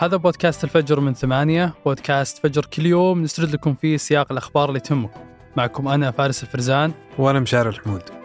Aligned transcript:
هذا 0.00 0.16
بودكاست 0.16 0.64
الفجر 0.64 1.00
من 1.00 1.14
ثمانية 1.14 1.74
بودكاست 1.84 2.38
فجر 2.38 2.64
كل 2.64 2.86
يوم 2.86 3.22
نسرد 3.22 3.52
لكم 3.52 3.74
فيه 3.74 3.96
سياق 3.96 4.32
الأخبار 4.32 4.68
اللي 4.68 4.80
تهمكم. 4.80 5.20
معكم 5.56 5.88
أنا 5.88 6.10
فارس 6.10 6.42
الفرزان. 6.42 6.92
وأنا 7.18 7.40
مشعر 7.40 7.68
الحمود. 7.68 8.19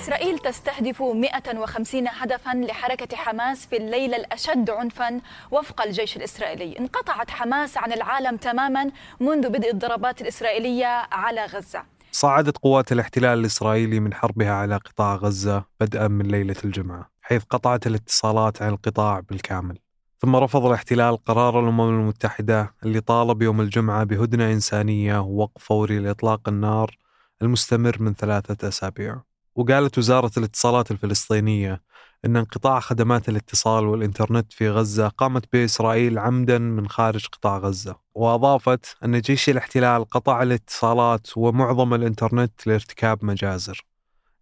إسرائيل 0.00 0.38
تستهدف 0.38 1.02
150 1.02 2.08
هدفا 2.08 2.50
لحركة 2.54 3.16
حماس 3.16 3.66
في 3.66 3.76
الليلة 3.76 4.16
الأشد 4.16 4.70
عنفا 4.70 5.20
وفق 5.50 5.82
الجيش 5.82 6.16
الإسرائيلي. 6.16 6.78
انقطعت 6.78 7.30
حماس 7.30 7.76
عن 7.76 7.92
العالم 7.92 8.36
تماما 8.36 8.90
منذ 9.20 9.48
بدء 9.48 9.70
الضربات 9.70 10.22
الإسرائيلية 10.22 10.86
على 11.12 11.44
غزة. 11.44 11.82
صعدت 12.12 12.58
قوات 12.58 12.92
الاحتلال 12.92 13.38
الإسرائيلي 13.38 14.00
من 14.00 14.14
حربها 14.14 14.52
على 14.52 14.76
قطاع 14.76 15.14
غزة 15.14 15.64
بدءا 15.80 16.08
من 16.08 16.26
ليلة 16.26 16.56
الجمعة 16.64 17.10
حيث 17.22 17.42
قطعت 17.44 17.86
الاتصالات 17.86 18.62
عن 18.62 18.68
القطاع 18.68 19.20
بالكامل. 19.20 19.78
ثم 20.18 20.36
رفض 20.36 20.66
الاحتلال 20.66 21.24
قرار 21.24 21.60
الأمم 21.60 22.00
المتحدة 22.00 22.74
اللي 22.82 23.00
طالب 23.00 23.42
يوم 23.42 23.60
الجمعة 23.60 24.04
بهدنة 24.04 24.52
إنسانية 24.52 25.18
ووقف 25.18 25.64
فوري 25.64 25.98
لإطلاق 25.98 26.48
النار 26.48 26.96
المستمر 27.42 27.96
من 28.00 28.14
ثلاثة 28.14 28.68
أسابيع. 28.68 29.29
وقالت 29.54 29.98
وزارة 29.98 30.30
الاتصالات 30.36 30.90
الفلسطينية 30.90 31.82
أن 32.24 32.36
انقطاع 32.36 32.80
خدمات 32.80 33.28
الاتصال 33.28 33.84
والإنترنت 33.86 34.52
في 34.52 34.70
غزة 34.70 35.08
قامت 35.08 35.52
به 35.52 35.64
إسرائيل 35.64 36.18
عمدا 36.18 36.58
من 36.58 36.88
خارج 36.88 37.26
قطاع 37.26 37.58
غزة 37.58 37.96
وأضافت 38.14 38.96
أن 39.04 39.20
جيش 39.20 39.50
الاحتلال 39.50 40.04
قطع 40.04 40.42
الاتصالات 40.42 41.26
ومعظم 41.36 41.94
الإنترنت 41.94 42.66
لارتكاب 42.66 43.24
مجازر. 43.24 43.84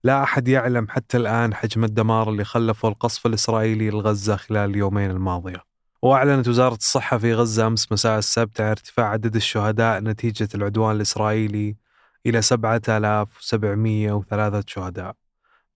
لا 0.05 0.23
أحد 0.23 0.49
يعلم 0.49 0.87
حتى 0.89 1.17
الآن 1.17 1.55
حجم 1.55 1.85
الدمار 1.85 2.31
اللي 2.31 2.45
خلفه 2.45 2.89
القصف 2.89 3.27
الإسرائيلي 3.27 3.91
لغزة 3.91 4.37
خلال 4.37 4.71
اليومين 4.71 5.11
الماضية. 5.11 5.69
وأعلنت 6.03 6.49
وزارة 6.49 6.75
الصحة 6.75 7.19
في 7.19 7.35
غزة 7.35 7.67
أمس 7.67 7.93
مساء 7.93 8.19
السبت 8.19 8.61
عن 8.61 8.71
ارتفاع 8.71 9.09
عدد 9.09 9.37
الشهداء 9.37 10.01
نتيجة 10.01 10.49
العدوان 10.55 10.97
الإسرائيلي 10.97 11.77
إلى 12.27 12.43
7703 12.43 14.65
شهداء. 14.67 15.15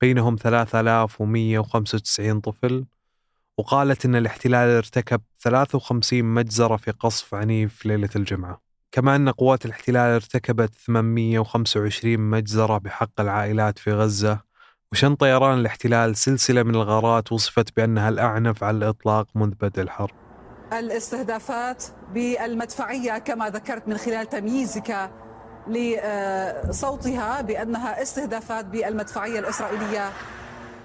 بينهم 0.00 0.36
3195 0.36 2.40
طفل. 2.40 2.84
وقالت 3.58 4.04
إن 4.04 4.16
الاحتلال 4.16 4.76
ارتكب 4.76 5.20
53 5.40 6.24
مجزرة 6.24 6.76
في 6.76 6.90
قصف 6.90 7.34
عنيف 7.34 7.86
ليلة 7.86 8.10
الجمعة. 8.16 8.60
كما 8.92 9.16
أن 9.16 9.28
قوات 9.28 9.66
الاحتلال 9.66 10.14
ارتكبت 10.14 10.74
825 10.74 12.20
مجزرة 12.20 12.78
بحق 12.78 13.20
العائلات 13.20 13.78
في 13.78 13.92
غزة. 13.92 14.40
وشن 14.92 15.14
طيران 15.14 15.58
الاحتلال 15.58 16.16
سلسلة 16.16 16.62
من 16.62 16.74
الغارات 16.74 17.32
وصفت 17.32 17.76
بأنها 17.76 18.08
الأعنف 18.08 18.64
على 18.64 18.76
الإطلاق 18.76 19.26
منذ 19.34 19.54
بدء 19.60 19.82
الحرب. 19.82 20.14
الاستهدافات 20.72 21.84
بالمدفعية 22.14 23.18
كما 23.18 23.50
ذكرت 23.50 23.88
من 23.88 23.96
خلال 23.96 24.28
تمييزك 24.28 25.10
لصوتها 25.68 27.40
بأنها 27.40 28.02
استهدافات 28.02 28.64
بالمدفعية 28.64 29.38
الإسرائيلية 29.38 30.10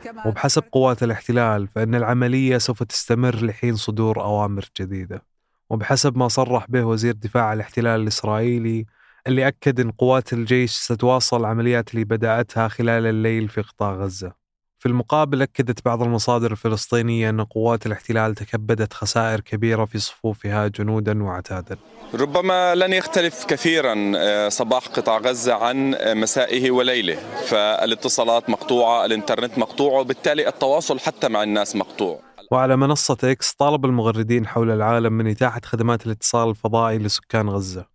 كما 0.03 0.27
وبحسب 0.27 0.63
قوات 0.71 1.03
الاحتلال 1.03 1.67
فإن 1.67 1.95
العملية 1.95 2.57
سوف 2.57 2.83
تستمر 2.83 3.45
لحين 3.45 3.75
صدور 3.75 4.21
أوامر 4.21 4.65
جديدة. 4.79 5.21
وبحسب 5.69 6.17
ما 6.17 6.27
صرح 6.27 6.65
به 6.69 6.83
وزير 6.83 7.13
دفاع 7.13 7.53
الاحتلال 7.53 8.01
الإسرائيلي 8.01 8.85
اللي 9.27 9.47
أكد 9.47 9.79
أن 9.79 9.91
قوات 9.91 10.33
الجيش 10.33 10.71
ستواصل 10.71 11.39
العمليات 11.39 11.93
اللي 11.93 12.05
بدأتها 12.05 12.67
خلال 12.67 13.05
الليل 13.05 13.47
في 13.49 13.61
قطاع 13.61 13.93
غزة. 13.93 14.46
في 14.87 14.91
المقابل 14.91 15.41
أكدت 15.41 15.85
بعض 15.85 16.01
المصادر 16.01 16.51
الفلسطينية 16.51 17.29
أن 17.29 17.43
قوات 17.43 17.85
الاحتلال 17.85 18.35
تكبدت 18.35 18.93
خسائر 18.93 19.39
كبيرة 19.39 19.85
في 19.85 19.99
صفوفها 19.99 20.67
جنودا 20.67 21.23
وعتادا. 21.23 21.77
ربما 22.13 22.75
لن 22.75 22.93
يختلف 22.93 23.45
كثيرا 23.45 24.11
آه، 24.15 24.49
صباح 24.49 24.87
قطاع 24.87 25.17
غزة 25.17 25.53
عن 25.53 25.95
مسائه 26.15 26.71
وليله. 26.71 27.15
فالاتصالات 27.47 28.49
مقطوعة 28.49 29.05
الإنترنت 29.05 29.57
مقطوع 29.57 29.99
وبالتالي 29.99 30.47
التواصل 30.47 30.99
حتى 30.99 31.29
مع 31.29 31.43
الناس 31.43 31.75
مقطوع. 31.75 32.19
وعلى 32.51 32.77
منصة 32.77 33.17
إكس 33.23 33.51
طالب 33.53 33.85
المغردين 33.85 34.47
حول 34.47 34.71
العالم 34.71 35.13
من 35.13 35.27
إتاحة 35.27 35.61
خدمات 35.65 36.05
الاتصال 36.05 36.49
الفضائي 36.49 36.97
لسكان 36.97 37.49
غزة. 37.49 37.85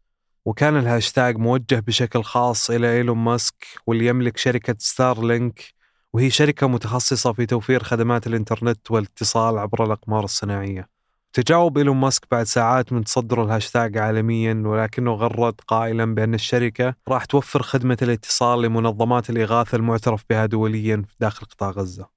وكان 0.45 0.77
الهاشتاج 0.77 1.37
موجه 1.37 1.81
بشكل 1.87 2.23
خاص 2.23 2.71
إلى 2.71 2.93
إيلون 2.93 3.19
ماسك 3.19 3.67
واللي 3.87 4.07
يملك 4.07 4.37
شركة 4.37 4.75
ستارلينك 4.79 5.82
وهي 6.15 6.31
شركة 6.31 6.67
متخصصة 6.67 7.33
في 7.33 7.47
توفير 7.47 7.83
خدمات 7.83 8.27
الإنترنت 8.27 8.91
والاتصال 8.91 9.59
عبر 9.59 9.85
الأقمار 9.85 10.25
الصناعية. 10.25 10.89
تجاوب 11.33 11.79
إيلون 11.79 11.97
ماسك 11.97 12.27
بعد 12.31 12.47
ساعات 12.47 12.93
من 12.93 13.05
تصدر 13.05 13.45
الهاشتاج 13.45 13.99
عالميا 13.99 14.63
ولكنه 14.67 15.13
غرد 15.13 15.55
قائلا 15.69 16.15
بأن 16.15 16.35
الشركة 16.35 16.95
راح 17.09 17.25
توفر 17.25 17.63
خدمة 17.63 17.97
الاتصال 18.03 18.63
لمنظمات 18.63 19.31
الإغاثة 19.31 19.77
المعترف 19.77 20.25
بها 20.31 20.47
دوليا 20.47 21.03
داخل 21.21 21.47
قطاع 21.47 21.71
غزة. 21.71 22.09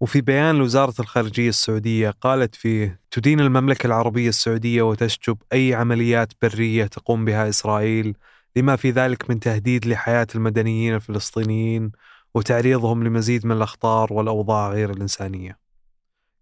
وفي 0.00 0.20
بيان 0.20 0.54
لوزارة 0.54 0.94
الخارجية 1.00 1.48
السعودية 1.48 2.10
قالت 2.10 2.54
فيه 2.54 3.00
تدين 3.10 3.40
المملكة 3.40 3.86
العربية 3.86 4.28
السعودية 4.28 4.82
وتشجب 4.82 5.36
أي 5.52 5.74
عمليات 5.74 6.32
برية 6.42 6.84
تقوم 6.84 7.24
بها 7.24 7.48
إسرائيل 7.48 8.16
لما 8.56 8.76
في 8.76 8.90
ذلك 8.90 9.30
من 9.30 9.40
تهديد 9.40 9.86
لحياة 9.86 10.26
المدنيين 10.34 10.94
الفلسطينيين 10.94 11.92
وتعريضهم 12.34 13.04
لمزيد 13.04 13.46
من 13.46 13.52
الأخطار 13.52 14.12
والأوضاع 14.12 14.70
غير 14.70 14.90
الإنسانية. 14.90 15.58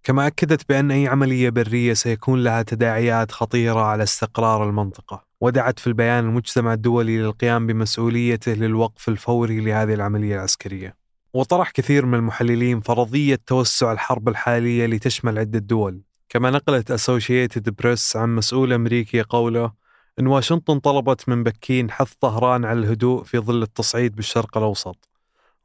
كما 0.02 0.26
أكدت 0.26 0.68
بأن 0.68 0.90
أي 0.90 1.08
عملية 1.08 1.50
برية 1.50 1.94
سيكون 1.94 2.44
لها 2.44 2.62
تداعيات 2.62 3.32
خطيرة 3.32 3.80
على 3.80 4.02
استقرار 4.02 4.68
المنطقة، 4.68 5.24
ودعت 5.40 5.78
في 5.78 5.86
البيان 5.86 6.24
المجتمع 6.24 6.72
الدولي 6.72 7.18
للقيام 7.18 7.66
بمسؤوليته 7.66 8.52
للوقف 8.52 9.08
الفوري 9.08 9.60
لهذه 9.60 9.94
العملية 9.94 10.34
العسكرية. 10.34 10.96
وطرح 11.34 11.70
كثير 11.70 12.06
من 12.06 12.14
المحللين 12.14 12.80
فرضية 12.80 13.40
توسع 13.46 13.92
الحرب 13.92 14.28
الحالية 14.28 14.86
لتشمل 14.86 15.38
عدة 15.38 15.58
دول، 15.58 16.02
كما 16.28 16.50
نقلت 16.50 16.90
أسوشيتد 16.90 17.70
بريس 17.70 18.16
عن 18.16 18.34
مسؤول 18.34 18.72
أمريكي 18.72 19.22
قوله 19.22 19.72
أن 20.20 20.26
واشنطن 20.26 20.78
طلبت 20.78 21.28
من 21.28 21.42
بكين 21.42 21.90
حث 21.90 22.12
طهران 22.20 22.64
على 22.64 22.78
الهدوء 22.78 23.22
في 23.22 23.38
ظل 23.38 23.62
التصعيد 23.62 24.16
بالشرق 24.16 24.58
الأوسط 24.58 25.07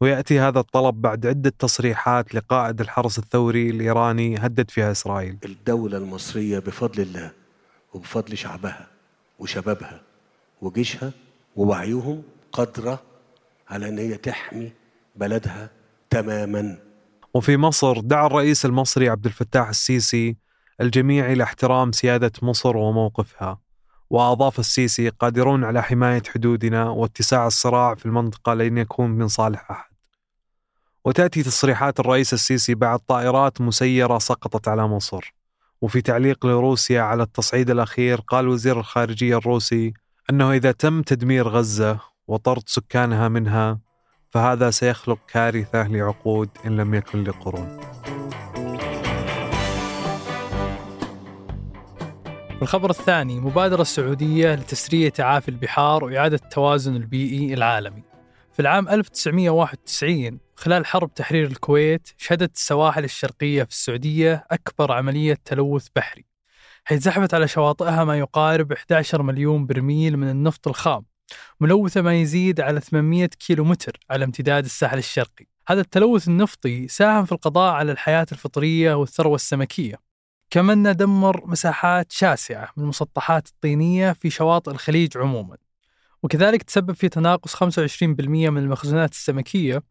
ويأتي 0.03 0.39
هذا 0.39 0.59
الطلب 0.59 1.01
بعد 1.01 1.25
عدة 1.25 1.53
تصريحات 1.59 2.35
لقائد 2.35 2.81
الحرس 2.81 3.19
الثوري 3.19 3.69
الإيراني 3.69 4.37
هدد 4.37 4.71
فيها 4.71 4.91
إسرائيل. 4.91 5.37
الدولة 5.45 5.97
المصرية 5.97 6.59
بفضل 6.59 7.01
الله 7.01 7.31
وبفضل 7.93 8.37
شعبها 8.37 8.87
وشبابها 9.39 10.01
وجيشها 10.61 11.11
ووعيهم 11.55 12.23
قادرة 12.51 13.01
على 13.69 13.89
أن 13.89 13.97
هي 13.97 14.17
تحمي 14.17 14.71
بلدها 15.15 15.69
تماما. 16.09 16.77
وفي 17.33 17.57
مصر 17.57 17.99
دعا 17.99 18.27
الرئيس 18.27 18.65
المصري 18.65 19.09
عبد 19.09 19.25
الفتاح 19.25 19.69
السيسي 19.69 20.37
الجميع 20.81 21.31
إلى 21.31 21.43
احترام 21.43 21.91
سيادة 21.91 22.31
مصر 22.41 22.77
وموقفها 22.77 23.59
وأضاف 24.09 24.59
السيسي 24.59 25.09
قادرون 25.09 25.63
على 25.63 25.83
حماية 25.83 26.23
حدودنا 26.27 26.89
واتساع 26.89 27.47
الصراع 27.47 27.95
في 27.95 28.05
المنطقة 28.05 28.53
لن 28.53 28.77
يكون 28.77 29.09
من 29.09 29.27
صالح 29.27 29.71
أحد. 29.71 29.92
وتأتي 31.05 31.43
تصريحات 31.43 31.99
الرئيس 31.99 32.33
السيسي 32.33 32.75
بعد 32.75 32.99
طائرات 32.99 33.61
مسيرة 33.61 34.17
سقطت 34.17 34.67
على 34.67 34.87
مصر. 34.87 35.33
وفي 35.81 36.01
تعليق 36.01 36.45
لروسيا 36.45 37.01
على 37.01 37.23
التصعيد 37.23 37.69
الأخير 37.69 38.21
قال 38.21 38.47
وزير 38.47 38.79
الخارجية 38.79 39.37
الروسي 39.37 39.93
أنه 40.29 40.51
إذا 40.51 40.71
تم 40.71 41.01
تدمير 41.01 41.47
غزة 41.47 41.99
وطرد 42.27 42.63
سكانها 42.65 43.27
منها 43.27 43.79
فهذا 44.29 44.71
سيخلق 44.71 45.19
كارثة 45.27 45.87
لعقود 45.87 46.49
إن 46.65 46.77
لم 46.77 46.93
يكن 46.93 47.23
لقرون. 47.23 47.79
الخبر 52.61 52.89
الثاني 52.89 53.39
مبادرة 53.39 53.81
السعودية 53.81 54.55
لتسرية 54.55 55.09
تعافي 55.09 55.49
البحار 55.49 56.03
وإعادة 56.03 56.35
التوازن 56.35 56.95
البيئي 56.95 57.53
العالمي. 57.53 58.03
في 58.53 58.59
العام 58.59 58.89
1991 58.89 60.39
خلال 60.63 60.85
حرب 60.85 61.13
تحرير 61.13 61.47
الكويت 61.47 62.09
شهدت 62.17 62.55
السواحل 62.55 63.03
الشرقية 63.03 63.63
في 63.63 63.69
السعودية 63.69 64.45
أكبر 64.51 64.91
عملية 64.91 65.37
تلوث 65.45 65.87
بحري 65.95 66.25
حيث 66.83 67.03
زحفت 67.03 67.33
على 67.33 67.47
شواطئها 67.47 68.03
ما 68.03 68.19
يقارب 68.19 68.71
11 68.71 69.21
مليون 69.21 69.65
برميل 69.65 70.17
من 70.17 70.29
النفط 70.29 70.67
الخام 70.67 71.05
ملوثة 71.59 72.01
ما 72.01 72.13
يزيد 72.21 72.61
على 72.61 72.79
800 72.79 73.25
كيلو 73.25 73.63
متر 73.63 73.99
على 74.09 74.25
امتداد 74.25 74.65
الساحل 74.65 74.97
الشرقي. 74.97 75.45
هذا 75.67 75.81
التلوث 75.81 76.27
النفطي 76.27 76.87
ساهم 76.87 77.25
في 77.25 77.31
القضاء 77.31 77.73
على 77.73 77.91
الحياة 77.91 78.27
الفطرية 78.31 78.93
والثروة 78.93 79.35
السمكية. 79.35 79.95
كما 80.49 80.73
أنه 80.73 80.91
دمر 80.91 81.47
مساحات 81.47 82.11
شاسعة 82.11 82.73
من 82.77 82.83
المسطحات 82.83 83.47
الطينية 83.47 84.11
في 84.11 84.29
شواطئ 84.29 84.71
الخليج 84.71 85.17
عموما. 85.17 85.57
وكذلك 86.23 86.63
تسبب 86.63 86.93
في 86.93 87.09
تناقص 87.09 87.55
25% 87.55 87.63
من 88.09 88.57
المخزونات 88.57 89.11
السمكية 89.11 89.83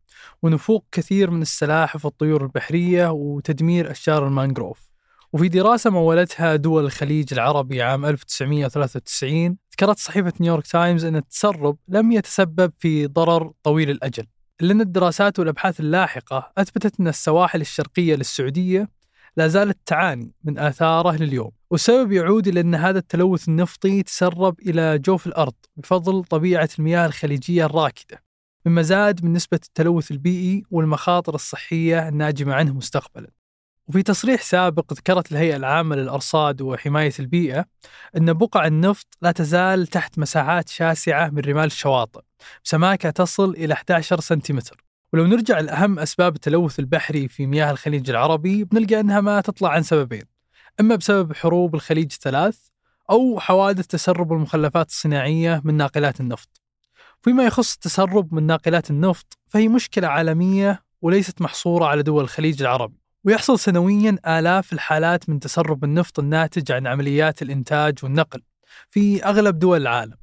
ونفوق 0.43 0.84
كثير 0.93 1.31
من 1.31 1.43
السلاحف 1.43 2.05
والطيور 2.05 2.43
البحرية 2.43 3.11
وتدمير 3.12 3.90
أشجار 3.90 4.26
المانغروف 4.26 4.93
وفي 5.32 5.49
دراسة 5.49 5.90
مولتها 5.90 6.56
دول 6.56 6.84
الخليج 6.84 7.32
العربي 7.32 7.82
عام 7.82 8.05
1993 8.05 9.56
ذكرت 9.73 9.99
صحيفة 9.99 10.32
نيويورك 10.40 10.67
تايمز 10.67 11.05
أن 11.05 11.17
التسرب 11.17 11.76
لم 11.88 12.12
يتسبب 12.12 12.73
في 12.78 13.06
ضرر 13.06 13.52
طويل 13.62 13.90
الأجل 13.90 14.26
إلا 14.61 14.67
أن 14.67 14.81
الدراسات 14.81 15.38
والأبحاث 15.38 15.81
اللاحقة 15.81 16.52
أثبتت 16.58 17.00
أن 17.00 17.08
السواحل 17.08 17.61
الشرقية 17.61 18.14
للسعودية 18.14 18.88
لا 19.37 19.49
زالت 19.49 19.79
تعاني 19.87 20.34
من 20.44 20.58
آثاره 20.58 21.17
لليوم 21.17 21.50
والسبب 21.70 22.12
يعود 22.12 22.49
إلى 22.49 22.61
أن 22.61 22.75
هذا 22.75 22.99
التلوث 22.99 23.49
النفطي 23.49 24.02
تسرب 24.02 24.61
إلى 24.61 24.99
جوف 24.99 25.26
الأرض 25.26 25.55
بفضل 25.76 26.25
طبيعة 26.25 26.69
المياه 26.79 27.06
الخليجية 27.06 27.67
الراكدة 27.67 28.23
مما 28.67 28.82
زاد 28.82 29.25
من 29.25 29.32
نسبة 29.32 29.61
التلوث 29.64 30.11
البيئي 30.11 30.62
والمخاطر 30.70 31.34
الصحية 31.34 32.08
الناجمة 32.08 32.55
عنه 32.55 32.75
مستقبلا. 32.75 33.31
وفي 33.88 34.02
تصريح 34.02 34.43
سابق 34.43 34.93
ذكرت 34.93 35.32
الهيئة 35.32 35.56
العامة 35.56 35.96
للأرصاد 35.96 36.62
وحماية 36.62 37.12
البيئة 37.20 37.64
أن 38.17 38.32
بقع 38.32 38.67
النفط 38.67 39.06
لا 39.23 39.32
تزال 39.32 39.87
تحت 39.87 40.19
مساحات 40.19 40.69
شاسعة 40.69 41.28
من 41.28 41.38
رمال 41.38 41.64
الشواطئ 41.64 42.20
بسماكة 42.64 43.11
تصل 43.11 43.50
إلى 43.50 43.75
11 43.75 44.20
سنتيمتر. 44.20 44.81
ولو 45.12 45.26
نرجع 45.26 45.61
لأهم 45.61 45.99
أسباب 45.99 46.35
التلوث 46.35 46.79
البحري 46.79 47.29
في 47.29 47.47
مياه 47.47 47.70
الخليج 47.70 48.11
العربي 48.11 48.64
بنلقى 48.64 49.00
أنها 49.00 49.20
ما 49.20 49.41
تطلع 49.41 49.70
عن 49.70 49.82
سببين. 49.82 50.23
إما 50.81 50.94
بسبب 50.97 51.32
حروب 51.32 51.75
الخليج 51.75 52.12
الثلاث 52.12 52.59
أو 53.11 53.41
حوادث 53.41 53.87
تسرب 53.87 54.32
المخلفات 54.32 54.88
الصناعية 54.88 55.61
من 55.64 55.75
ناقلات 55.75 56.20
النفط. 56.20 56.62
فيما 57.23 57.44
يخص 57.44 57.75
التسرب 57.75 58.35
من 58.35 58.47
ناقلات 58.47 58.91
النفط 58.91 59.38
فهي 59.47 59.69
مشكلة 59.69 60.09
عالمية 60.09 60.82
وليست 61.03 61.43
محصورة 61.43 61.85
على 61.85 62.03
دول 62.03 62.25
الخليج 62.25 62.62
العربي. 62.62 62.99
ويحصل 63.25 63.59
سنويا 63.59 64.19
آلاف 64.26 64.73
الحالات 64.73 65.29
من 65.29 65.41
تسرب 65.41 65.85
النفط 65.85 66.19
الناتج 66.19 66.73
عن 66.73 66.87
عمليات 66.87 67.43
الإنتاج 67.43 67.99
والنقل 68.03 68.43
في 68.91 69.25
أغلب 69.25 69.59
دول 69.59 69.81
العالم. 69.81 70.22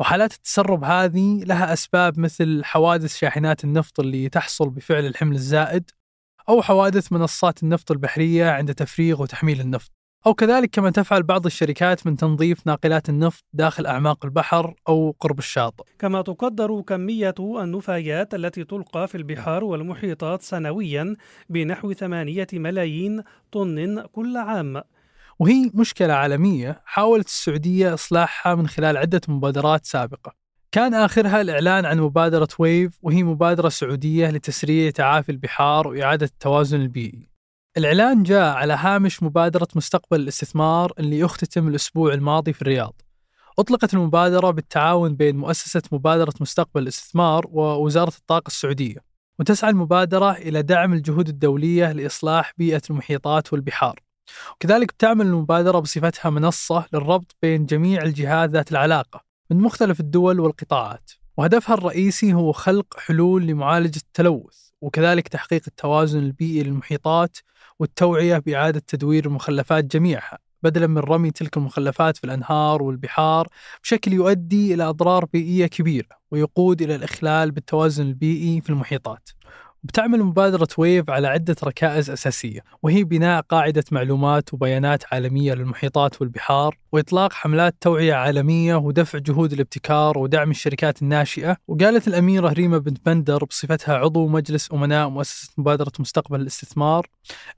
وحالات 0.00 0.32
التسرب 0.32 0.84
هذه 0.84 1.44
لها 1.44 1.72
أسباب 1.72 2.18
مثل 2.18 2.64
حوادث 2.64 3.16
شاحنات 3.16 3.64
النفط 3.64 4.00
اللي 4.00 4.28
تحصل 4.28 4.70
بفعل 4.70 5.06
الحمل 5.06 5.34
الزائد 5.34 5.90
أو 6.48 6.62
حوادث 6.62 7.12
منصات 7.12 7.62
النفط 7.62 7.90
البحرية 7.90 8.50
عند 8.50 8.74
تفريغ 8.74 9.22
وتحميل 9.22 9.60
النفط. 9.60 9.90
أو 10.26 10.34
كذلك 10.34 10.70
كما 10.70 10.90
تفعل 10.90 11.22
بعض 11.22 11.46
الشركات 11.46 12.06
من 12.06 12.16
تنظيف 12.16 12.66
ناقلات 12.66 13.08
النفط 13.08 13.44
داخل 13.52 13.86
أعماق 13.86 14.24
البحر 14.24 14.74
أو 14.88 15.16
قرب 15.20 15.38
الشاطئ. 15.38 15.84
كما 15.98 16.22
تقدر 16.22 16.80
كمية 16.80 17.34
النفايات 17.40 18.34
التي 18.34 18.64
تلقى 18.64 19.08
في 19.08 19.14
البحار 19.14 19.64
والمحيطات 19.64 20.42
سنويا 20.42 21.16
بنحو 21.48 21.92
ثمانية 21.92 22.46
ملايين 22.52 23.22
طن 23.52 24.06
كل 24.12 24.36
عام. 24.36 24.82
وهي 25.40 25.70
مشكلة 25.74 26.12
عالمية 26.12 26.82
حاولت 26.84 27.26
السعودية 27.26 27.94
إصلاحها 27.94 28.54
من 28.54 28.68
خلال 28.68 28.96
عدة 28.96 29.20
مبادرات 29.28 29.86
سابقة. 29.86 30.32
كان 30.72 30.94
آخرها 30.94 31.40
الإعلان 31.40 31.84
عن 31.84 32.00
مبادرة 32.00 32.48
ويف 32.58 32.98
وهي 33.02 33.22
مبادرة 33.22 33.68
سعودية 33.68 34.30
لتسريع 34.30 34.90
تعافي 34.90 35.32
البحار 35.32 35.88
وإعادة 35.88 36.26
التوازن 36.26 36.80
البيئي. 36.80 37.28
الإعلان 37.76 38.22
جاء 38.22 38.54
على 38.56 38.72
هامش 38.72 39.22
مبادرة 39.22 39.68
مستقبل 39.74 40.20
الاستثمار 40.20 40.92
اللي 40.98 41.24
اختتم 41.24 41.68
الأسبوع 41.68 42.14
الماضي 42.14 42.52
في 42.52 42.62
الرياض. 42.62 43.00
أطلقت 43.58 43.94
المبادرة 43.94 44.50
بالتعاون 44.50 45.14
بين 45.14 45.36
مؤسسة 45.36 45.82
مبادرة 45.92 46.34
مستقبل 46.40 46.82
الاستثمار 46.82 47.46
ووزارة 47.50 48.12
الطاقة 48.18 48.46
السعودية 48.46 49.04
وتسعى 49.38 49.70
المبادرة 49.70 50.32
إلى 50.32 50.62
دعم 50.62 50.92
الجهود 50.92 51.28
الدولية 51.28 51.92
لإصلاح 51.92 52.52
بيئة 52.58 52.82
المحيطات 52.90 53.52
والبحار. 53.52 54.09
وكذلك 54.52 54.92
بتعمل 54.92 55.26
المبادرة 55.26 55.78
بصفتها 55.78 56.30
منصة 56.30 56.86
للربط 56.92 57.36
بين 57.42 57.66
جميع 57.66 58.02
الجهات 58.02 58.50
ذات 58.50 58.72
العلاقة 58.72 59.20
من 59.50 59.60
مختلف 59.60 60.00
الدول 60.00 60.40
والقطاعات. 60.40 61.10
وهدفها 61.36 61.74
الرئيسي 61.74 62.34
هو 62.34 62.52
خلق 62.52 62.98
حلول 62.98 63.46
لمعالجة 63.46 63.98
التلوث 63.98 64.70
وكذلك 64.80 65.28
تحقيق 65.28 65.62
التوازن 65.66 66.18
البيئي 66.18 66.62
للمحيطات 66.62 67.36
والتوعية 67.78 68.38
بإعادة 68.38 68.82
تدوير 68.86 69.26
المخلفات 69.26 69.84
جميعها 69.84 70.38
بدلا 70.62 70.86
من 70.86 70.98
رمي 70.98 71.30
تلك 71.30 71.56
المخلفات 71.56 72.16
في 72.16 72.24
الأنهار 72.24 72.82
والبحار 72.82 73.48
بشكل 73.82 74.12
يؤدي 74.12 74.74
إلى 74.74 74.84
أضرار 74.84 75.24
بيئية 75.24 75.66
كبيرة 75.66 76.08
ويقود 76.30 76.82
إلى 76.82 76.94
الإخلال 76.94 77.50
بالتوازن 77.50 78.06
البيئي 78.06 78.60
في 78.60 78.70
المحيطات. 78.70 79.28
بتعمل 79.82 80.22
مبادرة 80.22 80.68
ويف 80.78 81.10
على 81.10 81.28
عدة 81.28 81.56
ركائز 81.64 82.10
أساسية 82.10 82.60
وهي 82.82 83.04
بناء 83.04 83.40
قاعدة 83.40 83.84
معلومات 83.92 84.54
وبيانات 84.54 85.04
عالمية 85.12 85.54
للمحيطات 85.54 86.20
والبحار 86.20 86.78
وإطلاق 86.92 87.32
حملات 87.32 87.74
توعية 87.80 88.14
عالمية 88.14 88.74
ودفع 88.74 89.18
جهود 89.18 89.52
الابتكار 89.52 90.18
ودعم 90.18 90.50
الشركات 90.50 91.02
الناشئة. 91.02 91.56
وقالت 91.68 92.08
الأميرة 92.08 92.52
ريما 92.52 92.78
بنت 92.78 93.06
بندر 93.06 93.44
بصفتها 93.44 93.94
عضو 93.96 94.26
مجلس 94.28 94.72
أمناء 94.72 95.08
مؤسسة 95.08 95.52
مبادرة 95.58 95.92
مستقبل 95.98 96.40
الاستثمار 96.40 97.06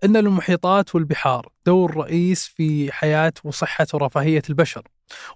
أن 0.05 0.17
للمحيطات 0.17 0.95
والبحار 0.95 1.49
دور 1.67 1.97
رئيس 1.97 2.47
في 2.47 2.93
حياة 2.93 3.33
وصحة 3.45 3.87
ورفاهية 3.95 4.43
البشر. 4.51 4.83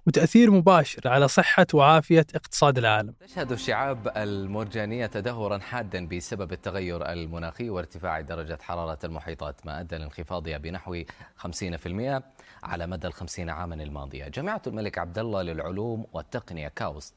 وتأثير 0.07 0.51
مباشر 0.51 1.07
على 1.07 1.27
صحة 1.27 1.67
وعافية 1.73 2.25
اقتصاد 2.35 2.77
العالم. 2.77 3.13
تشهد 3.19 3.51
الشعاب 3.51 4.11
المرجانية 4.17 5.05
تدهورا 5.05 5.57
حادا 5.57 6.07
بسبب 6.07 6.51
التغير 6.51 7.11
المناخي 7.11 7.69
وارتفاع 7.69 8.21
درجة 8.21 8.57
حرارة 8.61 8.99
المحيطات 9.03 9.65
ما 9.65 9.79
أدى 9.79 9.97
لانخفاضها 9.97 10.57
بنحو 10.57 11.03
50% 11.37 12.23
على 12.63 12.87
مدى 12.87 13.07
الخمسين 13.07 13.49
عاما 13.49 13.75
الماضية. 13.75 14.27
جامعة 14.27 14.61
الملك 14.67 14.97
عبد 14.97 15.19
الله 15.19 15.41
للعلوم 15.41 16.05
والتقنية 16.13 16.67
كاوست 16.67 17.13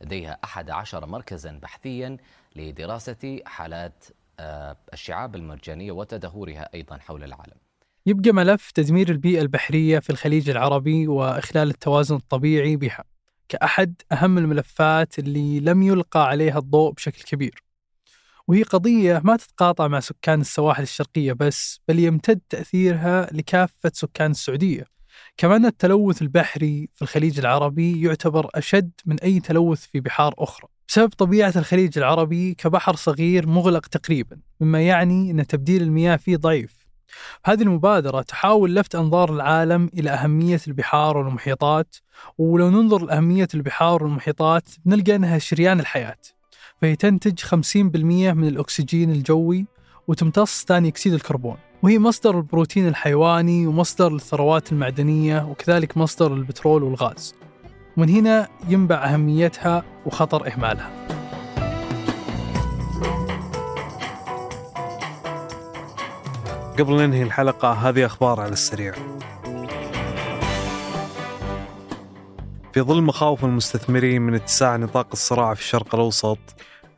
لديها 0.00 0.38
أحد 0.44 0.70
عشر 0.70 1.06
مركزا 1.06 1.58
بحثيا 1.62 2.16
لدراسة 2.56 3.40
حالات 3.46 4.04
آه، 4.40 4.76
الشعاب 4.92 5.34
المرجانية 5.34 5.92
وتدهورها 5.92 6.68
أيضا 6.74 6.98
حول 6.98 7.24
العالم. 7.24 7.61
يبقى 8.06 8.32
ملف 8.32 8.70
تدمير 8.70 9.10
البيئة 9.10 9.40
البحرية 9.40 9.98
في 9.98 10.10
الخليج 10.10 10.50
العربي 10.50 11.08
وإخلال 11.08 11.70
التوازن 11.70 12.16
الطبيعي 12.16 12.76
بها 12.76 13.04
كأحد 13.48 13.94
أهم 14.12 14.38
الملفات 14.38 15.18
اللي 15.18 15.60
لم 15.60 15.82
يلقى 15.82 16.28
عليها 16.28 16.58
الضوء 16.58 16.92
بشكل 16.92 17.22
كبير. 17.22 17.62
وهي 18.48 18.62
قضية 18.62 19.20
ما 19.24 19.36
تتقاطع 19.36 19.88
مع 19.88 20.00
سكان 20.00 20.40
السواحل 20.40 20.82
الشرقية 20.82 21.32
بس 21.32 21.80
بل 21.88 21.98
يمتد 21.98 22.40
تأثيرها 22.48 23.28
لكافة 23.32 23.90
سكان 23.94 24.30
السعودية. 24.30 24.84
كمان 25.36 25.66
التلوث 25.66 26.22
البحري 26.22 26.88
في 26.94 27.02
الخليج 27.02 27.38
العربي 27.38 28.02
يعتبر 28.02 28.50
أشد 28.54 28.90
من 29.06 29.20
أي 29.20 29.40
تلوث 29.40 29.86
في 29.86 30.00
بحار 30.00 30.34
أخرى. 30.38 30.68
بسبب 30.88 31.08
طبيعة 31.08 31.52
الخليج 31.56 31.98
العربي 31.98 32.54
كبحر 32.54 32.96
صغير 32.96 33.46
مغلق 33.46 33.86
تقريبا 33.86 34.38
مما 34.60 34.82
يعني 34.82 35.30
أن 35.30 35.46
تبديل 35.46 35.82
المياه 35.82 36.16
فيه 36.16 36.36
ضعيف. 36.36 36.81
هذه 37.44 37.62
المبادرة 37.62 38.22
تحاول 38.22 38.74
لفت 38.74 38.94
أنظار 38.94 39.32
العالم 39.32 39.90
إلى 39.94 40.10
أهمية 40.10 40.60
البحار 40.68 41.16
والمحيطات 41.16 41.96
ولو 42.38 42.70
ننظر 42.70 43.04
لأهمية 43.04 43.48
البحار 43.54 44.04
والمحيطات 44.04 44.68
بنلقى 44.84 45.14
أنها 45.14 45.38
شريان 45.38 45.80
الحياة 45.80 46.18
فهي 46.82 46.96
تنتج 46.96 47.40
50% 47.40 47.76
من 47.76 48.48
الأكسجين 48.48 49.10
الجوي 49.10 49.66
وتمتص 50.08 50.64
ثاني 50.64 50.88
أكسيد 50.88 51.12
الكربون 51.12 51.56
وهي 51.82 51.98
مصدر 51.98 52.38
البروتين 52.38 52.88
الحيواني 52.88 53.66
ومصدر 53.66 54.14
الثروات 54.14 54.72
المعدنية 54.72 55.46
وكذلك 55.50 55.96
مصدر 55.96 56.34
البترول 56.34 56.82
والغاز 56.82 57.34
ومن 57.96 58.08
هنا 58.08 58.48
ينبع 58.68 58.96
أهميتها 58.96 59.84
وخطر 60.06 60.46
إهمالها. 60.46 61.21
قبل 66.78 66.96
ننهي 66.96 67.22
الحلقة 67.22 67.72
هذه 67.72 68.06
أخبار 68.06 68.40
على 68.40 68.52
السريع. 68.52 68.92
في 72.72 72.80
ظل 72.80 73.02
مخاوف 73.02 73.44
المستثمرين 73.44 74.22
من 74.22 74.34
اتساع 74.34 74.76
نطاق 74.76 75.08
الصراع 75.12 75.54
في 75.54 75.60
الشرق 75.60 75.94
الأوسط 75.94 76.38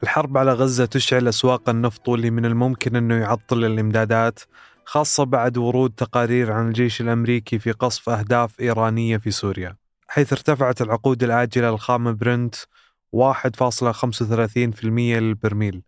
الحرب 0.02 0.38
على 0.38 0.52
غزة 0.52 0.84
تشعل 0.84 1.28
أسواق 1.28 1.68
النفط 1.68 2.08
واللي 2.08 2.30
من 2.30 2.44
الممكن 2.44 2.96
أنه 2.96 3.14
يعطل 3.14 3.64
الإمدادات 3.64 4.40
خاصة 4.84 5.24
بعد 5.24 5.58
ورود 5.58 5.92
تقارير 5.96 6.52
عن 6.52 6.68
الجيش 6.68 7.00
الأمريكي 7.00 7.58
في 7.58 7.72
قصف 7.72 8.08
أهداف 8.08 8.60
إيرانية 8.60 9.16
في 9.16 9.30
سوريا. 9.30 9.76
حيث 10.08 10.32
ارتفعت 10.32 10.82
العقود 10.82 11.22
الآجلة 11.22 11.70
للخام 11.70 12.16
برنت 12.16 12.54
1.35% 13.16 14.84
للبرميل. 14.84 15.82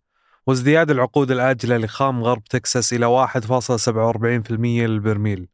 وازدياد 0.47 0.91
العقود 0.91 1.31
الآجلة 1.31 1.77
لخام 1.77 2.23
غرب 2.23 2.43
تكساس 2.43 2.93
إلى 2.93 3.27
1.47% 3.27 4.51
للبرميل 4.87 5.47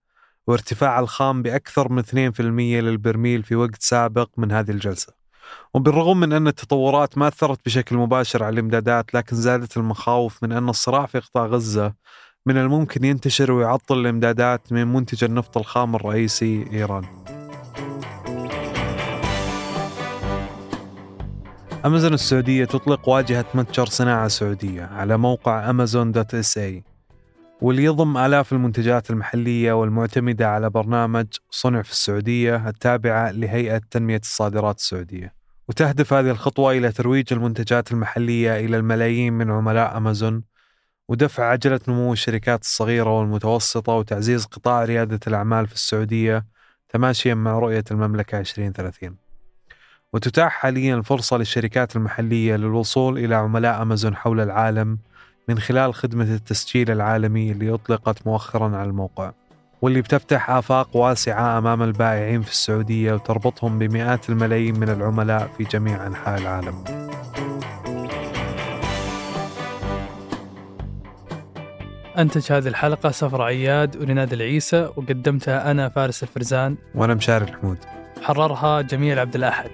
وارتفاع 0.48 1.00
الخام 1.00 1.42
بأكثر 1.42 1.92
من 1.92 2.04
2% 2.04 2.40
للبرميل 2.40 3.44
في 3.44 3.56
وقت 3.56 3.82
سابق 3.82 4.30
من 4.38 4.52
هذه 4.52 4.72
الجلسة. 4.72 5.14
وبالرغم 5.74 6.20
من 6.20 6.34
أن 6.34 6.48
التطورات 6.48 7.18
ما 7.18 7.28
أثرت 7.28 7.66
بشكل 7.66 7.96
مباشر 7.96 8.44
على 8.44 8.54
الإمدادات 8.54 9.14
لكن 9.14 9.36
زادت 9.36 9.78
المخاوف 9.78 10.44
من 10.44 10.52
أن 10.52 10.70
الصراع 10.70 11.06
في 11.06 11.20
قطاع 11.20 11.46
غزة 11.46 11.94
من 12.46 12.58
الممكن 12.58 13.04
ينتشر 13.04 13.52
ويعطل 13.52 14.00
الإمدادات 14.00 14.74
من 14.74 14.94
منتج 14.94 15.24
النفط 15.24 15.58
الخام 15.58 15.96
الرئيسي 15.96 16.66
إيران. 16.74 17.43
أمازون 21.86 22.14
السعودية 22.14 22.66
تطلق 22.66 23.10
واجهة 23.10 23.46
متجر 23.54 23.86
صناعة 23.86 24.28
سعودية 24.28 24.84
على 24.84 25.18
موقع 25.18 25.70
أمازون 25.70 26.12
دوت 26.12 26.36
إس 26.36 26.58
إي 26.58 26.84
واللي 27.62 27.84
يضم 27.84 28.18
آلاف 28.18 28.54
المنتجات 28.54 29.10
المحلية 29.10 29.74
والمعتمدة 29.74 30.50
على 30.50 30.70
برنامج 30.70 31.26
صنع 31.50 31.82
في 31.82 31.92
السعودية 31.92 32.70
التابعة 32.70 33.32
لهيئة 33.32 33.82
تنمية 33.92 34.18
الصادرات 34.18 34.78
السعودية. 34.78 35.34
وتهدف 35.68 36.14
هذه 36.14 36.32
الخطوة 36.32 36.72
إلى 36.72 36.92
ترويج 36.92 37.34
المنتجات 37.34 37.92
المحلية 37.92 38.60
إلى 38.66 38.78
الملايين 38.78 39.34
من 39.34 39.52
عملاء 39.52 39.98
أمازون 39.98 40.44
ودفع 41.08 41.46
عجلة 41.46 41.80
نمو 41.88 42.14
الشركات 42.14 42.62
الصغيرة 42.62 43.20
والمتوسطة 43.20 43.94
وتعزيز 43.94 44.46
قطاع 44.46 44.84
ريادة 44.84 45.20
الأعمال 45.28 45.68
في 45.68 45.74
السعودية 45.74 46.46
تماشيا 46.90 47.34
مع 47.34 47.60
رؤية 47.60 47.84
المملكة 47.92 48.40
2030 48.40 49.23
وتتاح 50.14 50.52
حاليا 50.52 50.96
الفرصة 50.96 51.38
للشركات 51.38 51.96
المحلية 51.96 52.56
للوصول 52.56 53.18
إلى 53.18 53.36
عملاء 53.36 53.82
أمازون 53.82 54.16
حول 54.16 54.40
العالم 54.40 54.98
من 55.48 55.60
خلال 55.60 55.94
خدمة 55.94 56.24
التسجيل 56.24 56.92
العالمي 56.92 57.52
اللي 57.52 57.74
أطلقت 57.74 58.28
مؤخرا 58.28 58.78
على 58.78 58.90
الموقع 58.90 59.32
واللي 59.82 60.02
بتفتح 60.02 60.50
آفاق 60.50 60.96
واسعة 60.96 61.58
أمام 61.58 61.84
البائعين 61.84 62.42
في 62.42 62.52
السعودية 62.52 63.14
وتربطهم 63.14 63.80
بمئات 63.80 64.30
الملايين 64.30 64.80
من 64.80 64.90
العملاء 64.90 65.48
في 65.58 65.64
جميع 65.64 66.08
أنحاء 66.08 66.42
العالم. 66.42 66.84
أنتج 72.18 72.52
هذه 72.52 72.68
الحلقة 72.68 73.12
سفر 73.12 73.42
عياد 73.42 73.96
ورناد 73.96 74.34
العيسى 74.34 74.90
وقدمتها 74.96 75.72
أنا 75.72 75.90
فارس 75.90 76.24
الفرزان. 76.24 76.76
وأنا 76.96 77.14
مشاري 77.14 77.46
الحمود. 77.46 77.78
حررها 78.22 78.82
جميل 78.82 79.20
عبد 79.20 79.36
الأحد. 79.36 79.70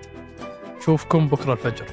شوفكم 0.80 1.28
بكرة 1.28 1.54
الفجر. 1.54 1.86